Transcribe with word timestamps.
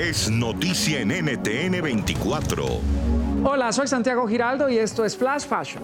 es 0.00 0.30
noticia 0.30 1.02
en 1.02 1.08
NTN 1.08 1.82
24. 1.82 2.64
Hola, 3.44 3.70
soy 3.70 3.86
Santiago 3.86 4.26
Giraldo 4.26 4.70
y 4.70 4.78
esto 4.78 5.04
es 5.04 5.14
Flash 5.14 5.42
Fashion. 5.46 5.82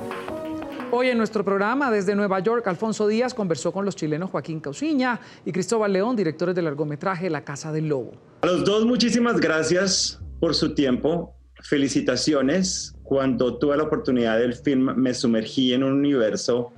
Hoy 0.91 1.09
en 1.09 1.19
nuestro 1.19 1.45
programa 1.45 1.91
desde 1.91 2.15
Nueva 2.15 2.41
York, 2.41 2.67
Alfonso 2.67 3.07
Díaz 3.07 3.35
conversó 3.35 3.73
con 3.73 3.85
los 3.85 3.95
chilenos 3.95 4.31
Joaquín 4.31 4.61
Cauciña 4.61 5.21
y 5.45 5.53
Cristóbal 5.53 5.93
León, 5.93 6.17
directores 6.17 6.55
del 6.55 6.65
largometraje 6.65 7.29
La 7.29 7.45
Casa 7.45 7.71
del 7.73 7.89
Lobo. 7.89 8.13
A 8.41 8.47
los 8.47 8.65
dos, 8.65 8.87
muchísimas 8.87 9.39
gracias 9.39 10.19
por 10.41 10.55
su 10.55 10.73
tiempo. 10.75 11.37
Felicitaciones. 11.63 12.95
Cuando 13.03 13.59
tuve 13.59 13.77
la 13.77 13.83
oportunidad 13.83 14.39
del 14.39 14.55
film, 14.55 14.95
me 14.97 15.13
sumergí 15.13 15.75
en 15.75 15.85
un 15.85 15.93
universo 15.93 16.73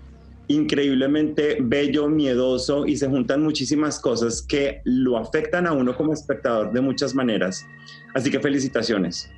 increíblemente 0.48 1.58
bello, 1.60 2.08
miedoso 2.08 2.86
y 2.86 2.96
se 2.96 3.06
juntan 3.06 3.42
muchísimas 3.42 4.00
cosas 4.00 4.42
que 4.42 4.80
lo 4.84 5.18
afectan 5.18 5.66
a 5.66 5.72
uno 5.72 5.96
como 5.96 6.12
espectador 6.12 6.72
de 6.72 6.80
muchas 6.80 7.14
maneras. 7.14 7.66
Así 8.14 8.30
que 8.30 8.40
felicitaciones. 8.40 9.30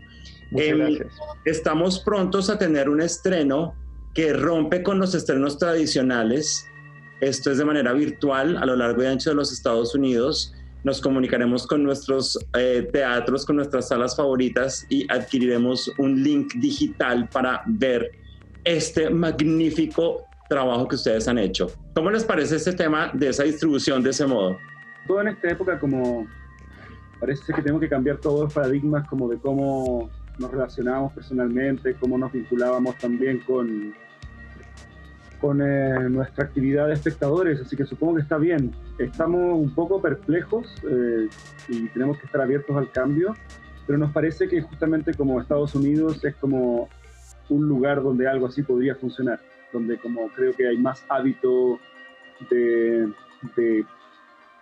Eh, 0.56 0.98
estamos 1.44 2.00
prontos 2.00 2.48
a 2.48 2.58
tener 2.58 2.88
un 2.88 3.00
estreno 3.00 3.74
que 4.14 4.32
rompe 4.32 4.82
con 4.82 4.98
los 4.98 5.14
estrenos 5.14 5.58
tradicionales. 5.58 6.66
Esto 7.20 7.50
es 7.50 7.58
de 7.58 7.64
manera 7.64 7.92
virtual 7.92 8.56
a 8.56 8.66
lo 8.66 8.76
largo 8.76 9.02
y 9.02 9.06
ancho 9.06 9.30
de 9.30 9.36
los 9.36 9.52
Estados 9.52 9.94
Unidos. 9.94 10.54
Nos 10.82 11.00
comunicaremos 11.00 11.66
con 11.66 11.82
nuestros 11.82 12.38
eh, 12.56 12.88
teatros, 12.92 13.44
con 13.44 13.56
nuestras 13.56 13.88
salas 13.88 14.16
favoritas 14.16 14.86
y 14.88 15.06
adquiriremos 15.12 15.92
un 15.98 16.22
link 16.22 16.54
digital 16.54 17.28
para 17.28 17.62
ver 17.66 18.12
este 18.64 19.10
magnífico 19.10 20.29
trabajo 20.50 20.88
que 20.88 20.96
ustedes 20.96 21.28
han 21.28 21.38
hecho. 21.38 21.68
¿Cómo 21.94 22.10
les 22.10 22.24
parece 22.24 22.56
este 22.56 22.72
tema 22.72 23.10
de 23.14 23.28
esa 23.28 23.44
distribución 23.44 24.02
de 24.02 24.10
ese 24.10 24.26
modo? 24.26 24.58
Todo 25.06 25.20
en 25.22 25.28
esta 25.28 25.48
época 25.48 25.78
como 25.78 26.26
parece 27.20 27.52
que 27.54 27.62
tenemos 27.62 27.80
que 27.80 27.88
cambiar 27.88 28.16
todos 28.16 28.40
los 28.40 28.52
paradigmas 28.52 29.08
como 29.08 29.28
de 29.28 29.38
cómo 29.38 30.10
nos 30.38 30.50
relacionábamos 30.50 31.12
personalmente, 31.12 31.94
cómo 32.00 32.18
nos 32.18 32.32
vinculábamos 32.32 32.96
también 32.98 33.38
con, 33.46 33.94
con 35.40 35.62
eh, 35.62 36.08
nuestra 36.10 36.46
actividad 36.46 36.88
de 36.88 36.94
espectadores, 36.94 37.60
así 37.60 37.76
que 37.76 37.84
supongo 37.84 38.16
que 38.16 38.22
está 38.22 38.36
bien. 38.36 38.72
Estamos 38.98 39.56
un 39.56 39.72
poco 39.72 40.02
perplejos 40.02 40.66
eh, 40.82 41.28
y 41.68 41.86
tenemos 41.88 42.18
que 42.18 42.26
estar 42.26 42.40
abiertos 42.40 42.76
al 42.76 42.90
cambio, 42.90 43.36
pero 43.86 43.98
nos 43.98 44.10
parece 44.10 44.48
que 44.48 44.60
justamente 44.62 45.14
como 45.14 45.40
Estados 45.40 45.76
Unidos 45.76 46.24
es 46.24 46.34
como 46.36 46.88
un 47.50 47.68
lugar 47.68 48.02
donde 48.02 48.26
algo 48.26 48.46
así 48.46 48.64
podría 48.64 48.96
funcionar 48.96 49.38
donde 49.72 49.98
como 49.98 50.28
creo 50.30 50.54
que 50.54 50.66
hay 50.66 50.78
más 50.78 51.04
hábito 51.08 51.78
de, 52.50 53.12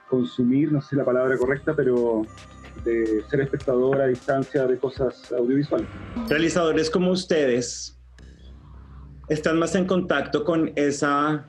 consumir, 0.09 0.73
no 0.73 0.81
sé 0.81 0.97
la 0.97 1.05
palabra 1.05 1.37
correcta, 1.37 1.75
pero 1.77 2.23
de 2.83 3.23
ser 3.29 3.43
espectador 3.43 4.01
a 4.01 4.07
distancia 4.07 4.67
de 4.67 4.79
cosas 4.79 5.31
audiovisuales. 5.33 5.87
Realizadores 6.29 6.89
como 6.89 7.11
ustedes 7.11 7.99
están 9.29 9.59
más 9.59 9.75
en 9.75 9.85
contacto 9.85 10.45
con 10.45 10.73
esa 10.77 11.45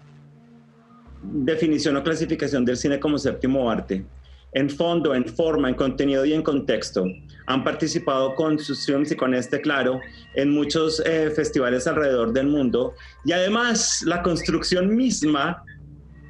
definición 1.24 1.96
o 1.96 2.04
clasificación 2.04 2.66
del 2.66 2.76
cine 2.76 3.00
como 3.00 3.18
séptimo 3.18 3.70
arte 3.72 4.06
en 4.54 4.70
fondo, 4.70 5.14
en 5.14 5.26
forma, 5.26 5.70
en 5.70 5.76
contenido 5.76 6.26
y 6.26 6.34
en 6.34 6.42
contexto. 6.42 7.06
Han 7.46 7.64
participado 7.64 8.36
con 8.36 8.60
sus 8.60 8.86
films 8.86 9.12
y 9.12 9.16
con 9.16 9.34
este, 9.34 9.62
claro, 9.62 10.00
en 10.36 10.52
muchos 10.52 11.02
eh, 11.06 11.32
festivales 11.36 11.88
alrededor 11.88 12.34
del 12.34 12.48
mundo. 12.48 12.94
Y 13.26 13.32
además, 13.32 14.02
la 14.06 14.22
construcción 14.22 14.96
misma 14.96 15.64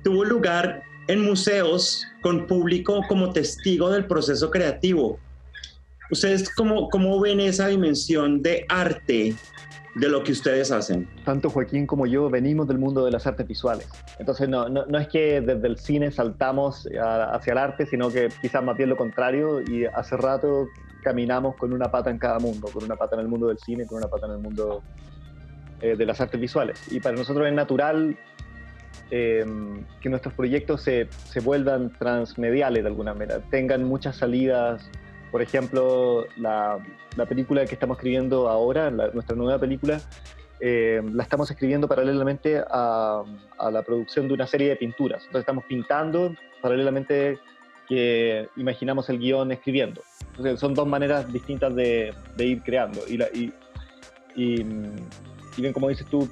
tuvo 0.03 0.25
lugar 0.25 0.83
en 1.07 1.21
museos 1.21 2.05
con 2.21 2.45
público 2.45 3.01
como 3.07 3.31
testigo 3.31 3.89
del 3.89 4.05
proceso 4.05 4.51
creativo. 4.51 5.19
¿Ustedes 6.11 6.53
cómo, 6.55 6.89
cómo 6.89 7.19
ven 7.19 7.39
esa 7.39 7.67
dimensión 7.67 8.41
de 8.41 8.65
arte 8.67 9.35
de 9.95 10.09
lo 10.09 10.23
que 10.23 10.31
ustedes 10.31 10.71
hacen. 10.71 11.07
Tanto 11.25 11.49
Joaquín 11.49 11.87
como 11.87 12.05
yo 12.05 12.29
venimos 12.29 12.67
del 12.67 12.77
mundo 12.77 13.05
de 13.05 13.11
las 13.11 13.25
artes 13.27 13.47
visuales. 13.47 13.89
Entonces 14.19 14.47
no, 14.47 14.69
no, 14.69 14.97
es 14.97 15.07
que 15.07 15.41
desde 15.41 15.67
el 15.67 15.77
cine 15.77 16.11
saltamos 16.11 16.87
hacia 17.31 17.51
el 17.51 17.57
arte, 17.57 17.85
sino 17.85 18.09
que 18.09 18.29
quizás 18.41 18.63
más 18.63 18.77
bien 18.77 18.89
lo 18.89 18.97
contrario 18.97 19.61
y 19.61 19.85
hace 19.85 20.15
rato 20.17 20.67
caminamos 21.03 21.55
con 21.55 21.73
una 21.73 21.89
pata 21.89 22.09
en 22.09 22.17
cada 22.17 22.39
mundo, 22.39 22.67
con 22.71 22.83
una 22.83 22.95
pata 22.95 23.15
en 23.15 23.21
el 23.21 23.27
mundo 23.27 23.47
del 23.47 23.57
cine, 23.57 23.85
con 23.85 23.97
una 23.97 24.07
pata 24.07 24.27
en 24.27 24.33
el 24.33 24.39
mundo 24.39 24.83
eh, 25.81 25.95
de 25.95 26.05
las 26.05 26.19
artes 26.21 26.39
visuales. 26.39 26.91
Y 26.91 26.99
para 26.99 27.15
nosotros 27.15 27.47
es 27.47 27.53
natural 27.53 28.17
em, 29.11 29.83
que 30.01 30.09
nuestros 30.09 30.33
proyectos 30.33 30.81
se, 30.81 31.07
se 31.25 31.39
vuelvan 31.39 31.91
transmediales 31.97 32.83
de 32.83 32.89
alguna 32.89 33.13
manera, 33.13 33.39
tengan 33.49 33.83
muchas 33.85 34.17
salidas 34.17 34.89
por 35.31 35.41
ejemplo, 35.41 36.27
la, 36.37 36.79
película 37.27 37.65
que 37.65 37.73
estamos 37.73 37.97
escribiendo 37.97 38.49
ahora, 38.49 38.89
nuestra 38.89 39.35
nueva 39.35 39.59
película, 39.59 40.01
eh, 40.59 41.01
la 41.13 41.23
estamos 41.23 41.49
escribiendo 41.51 41.87
paralelamente 41.87 42.61
a, 42.69 43.23
la 43.71 43.81
producción 43.83 44.27
de 44.27 44.33
una 44.33 44.47
serie 44.47 44.69
de 44.69 44.75
pinturas. 44.75 45.21
Entonces 45.21 45.41
estamos 45.41 45.65
pintando 45.65 46.35
paralelamente 46.61 47.39
que 47.87 48.47
imaginamos 48.55 49.09
el 49.09 49.19
guion 49.19 49.51
escribiendo. 49.51 50.01
Entonces 50.31 50.59
son 50.59 50.73
dos 50.73 50.87
maneras 50.87 51.31
distintas 51.31 51.75
de, 51.75 52.13
ir 52.37 52.61
creando. 52.63 53.01
Y, 53.07 53.21
y, 53.21 53.53
y, 54.35 54.61
y, 54.61 55.61
bien, 55.61 55.73
como 55.73 55.89
dices 55.89 56.07
tú, 56.07 56.27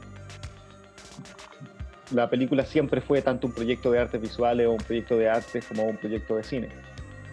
la 2.12 2.30
película 2.30 2.66
siempre 2.66 3.02
fue 3.02 3.22
tanto 3.22 3.48
un 3.48 3.54
proyecto 3.54 3.92
de 3.92 4.00
artes 4.00 4.22
visuales 4.22 4.68
o 4.68 4.72
un 4.72 4.78
proyecto 4.78 5.18
de 5.18 5.30
arte 5.30 5.62
como 5.68 5.84
un 5.84 5.98
proyecto 5.98 6.36
de 6.36 6.44
cine 6.44 6.70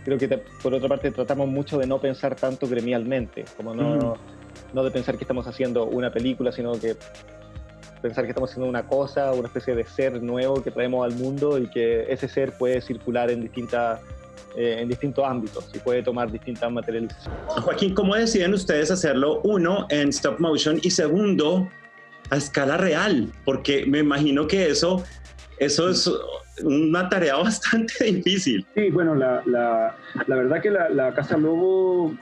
creo 0.04 0.18
que 0.18 0.28
por 0.62 0.74
otra 0.74 0.88
parte 0.88 1.10
tratamos 1.10 1.48
mucho 1.48 1.78
de 1.78 1.86
no 1.86 2.00
pensar 2.00 2.36
tanto 2.36 2.68
gremialmente, 2.68 3.44
como 3.56 3.74
no, 3.74 4.16
no 4.72 4.84
de 4.84 4.90
pensar 4.90 5.16
que 5.16 5.24
estamos 5.24 5.46
haciendo 5.46 5.86
una 5.86 6.12
película, 6.12 6.52
sino 6.52 6.72
que 6.72 6.96
pensar 8.02 8.24
que 8.24 8.30
estamos 8.30 8.50
haciendo 8.50 8.68
una 8.68 8.86
cosa, 8.86 9.32
una 9.32 9.48
especie 9.48 9.74
de 9.74 9.84
ser 9.84 10.22
nuevo 10.22 10.62
que 10.62 10.70
traemos 10.70 11.04
al 11.04 11.18
mundo 11.18 11.58
y 11.58 11.68
que 11.68 12.12
ese 12.12 12.28
ser 12.28 12.52
puede 12.52 12.80
circular 12.82 13.30
en 13.30 13.40
distintas 13.40 14.00
eh, 14.56 14.76
en 14.78 14.88
distintos 14.88 15.24
ámbitos 15.26 15.68
y 15.74 15.80
puede 15.80 16.00
tomar 16.00 16.30
distintas 16.30 16.70
materializaciones. 16.70 17.40
Joaquín, 17.48 17.92
¿cómo 17.92 18.14
deciden 18.14 18.54
ustedes 18.54 18.88
hacerlo? 18.92 19.40
Uno, 19.42 19.86
en 19.90 20.10
stop 20.10 20.38
motion 20.38 20.78
y 20.80 20.90
segundo, 20.90 21.68
a 22.30 22.36
escala 22.36 22.76
real, 22.76 23.32
porque 23.44 23.84
me 23.84 23.98
imagino 23.98 24.46
que 24.46 24.68
eso, 24.68 25.02
eso 25.58 25.88
es 25.88 26.08
una 26.62 27.08
tarea 27.08 27.36
bastante 27.42 28.04
difícil. 28.04 28.66
Sí, 28.74 28.90
bueno, 28.90 29.14
la, 29.14 29.42
la, 29.46 29.96
la 30.26 30.36
verdad 30.36 30.62
que 30.62 30.70
la, 30.70 30.88
la, 30.88 31.14
Casa 31.14 31.36
Lobo 31.36 32.14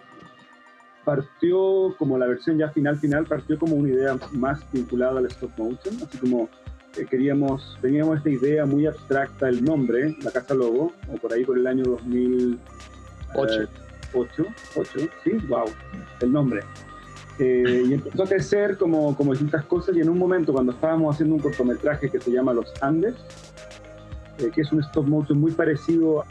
partió 1.04 1.94
como 1.98 2.16
la 2.18 2.26
versión 2.26 2.58
ya 2.58 2.68
final 2.70 2.98
final, 2.98 3.26
partió 3.26 3.58
como 3.58 3.74
una 3.74 3.88
idea 3.88 4.16
más 4.32 4.60
vinculada 4.72 5.18
al 5.18 5.26
stop 5.26 5.50
motion, 5.58 5.96
así 5.96 6.18
como 6.18 6.48
eh, 6.96 7.06
queríamos, 7.08 7.78
teníamos 7.80 8.18
esta 8.18 8.30
idea 8.30 8.66
muy 8.66 8.86
abstracta, 8.86 9.48
el 9.48 9.64
nombre, 9.64 10.16
la 10.22 10.30
Casa 10.30 10.54
Lobo, 10.54 10.92
o 11.12 11.16
por 11.16 11.32
ahí 11.32 11.44
por 11.44 11.58
el 11.58 11.66
año 11.66 11.84
2008. 11.84 13.68
8, 14.14 14.44
8, 14.76 14.90
sí, 15.24 15.30
wow, 15.48 15.64
el 16.20 16.32
nombre. 16.32 16.60
Eh, 17.38 17.84
y 17.88 17.94
empezó 17.94 18.24
a 18.24 18.26
crecer 18.26 18.76
como, 18.76 19.16
como 19.16 19.32
distintas 19.32 19.64
cosas 19.64 19.96
y 19.96 20.00
en 20.00 20.10
un 20.10 20.18
momento 20.18 20.52
cuando 20.52 20.72
estábamos 20.72 21.14
haciendo 21.14 21.36
un 21.36 21.40
cortometraje 21.40 22.10
que 22.10 22.20
se 22.20 22.30
llama 22.30 22.52
Los 22.52 22.70
Andes, 22.82 23.14
eh, 24.42 24.50
que 24.50 24.62
es 24.62 24.72
un 24.72 24.80
stop 24.80 25.06
motion 25.06 25.40
muy 25.40 25.52
parecido 25.52 26.24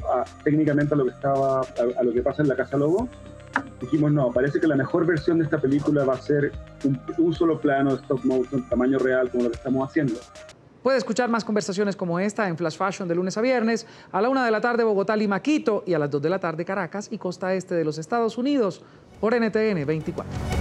técnicamente 0.43 0.93
a 0.93 0.97
lo 0.97 1.05
que 1.05 1.11
estaba 1.11 1.61
a, 1.61 2.03
lo 2.03 2.13
que 2.13 2.21
pasa 2.21 2.41
en 2.41 2.49
la 2.49 2.55
Casa 2.55 2.77
Lobo. 2.77 3.07
Dijimos, 3.79 4.11
no, 4.11 4.31
parece 4.31 4.59
que 4.59 4.67
la 4.67 4.75
mejor 4.75 5.05
versión 5.05 5.39
de 5.39 5.45
esta 5.45 5.59
película 5.59 6.05
va 6.05 6.13
a 6.13 6.21
ser 6.21 6.51
un, 7.17 7.33
solo 7.33 7.59
plano 7.59 7.95
de 7.95 8.01
stop 8.01 8.23
motion, 8.23 8.67
tamaño 8.69 8.99
real, 8.99 9.29
como 9.29 9.45
lo 9.45 9.51
que 9.51 9.57
estamos 9.57 9.89
haciendo. 9.89 10.13
Puede 10.83 10.97
escuchar 10.97 11.29
más 11.29 11.43
conversaciones 11.43 11.95
como 11.95 12.19
esta 12.19 12.47
en 12.47 12.57
Flash 12.57 12.77
Fashion 12.77 13.07
de 13.07 13.15
lunes 13.15 13.37
a 13.37 13.41
viernes, 13.41 13.85
a 14.11 14.21
la 14.21 14.29
una 14.29 14.45
de 14.45 14.51
la 14.51 14.61
tarde 14.61 14.83
Bogotá, 14.83 15.15
Lima, 15.15 15.41
Quito 15.41 15.83
y 15.85 15.93
a 15.93 15.99
las 15.99 16.09
2 16.09 16.21
de 16.21 16.29
la 16.29 16.39
tarde 16.39 16.65
Caracas 16.65 17.07
y 17.11 17.17
costa 17.17 17.53
este 17.53 17.75
de 17.75 17.85
los 17.85 17.97
Estados 17.97 18.37
Unidos 18.37 18.81
por 19.19 19.35
NTN 19.35 19.85
24. 19.85 20.60